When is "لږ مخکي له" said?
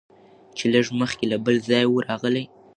0.73-1.37